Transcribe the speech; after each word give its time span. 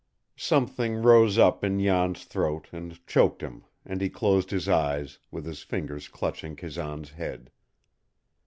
Something 0.39 0.95
rose 1.03 1.37
up 1.37 1.63
in 1.63 1.79
Jan's 1.79 2.23
throat 2.25 2.69
and 2.71 3.05
choked 3.05 3.43
him, 3.43 3.65
and 3.85 4.01
he 4.01 4.09
closed 4.09 4.49
his 4.49 4.67
eyes, 4.67 5.19
with 5.29 5.45
his 5.45 5.61
fingers 5.61 6.07
clutching 6.07 6.55
Kazan's 6.55 7.11
head. 7.11 7.51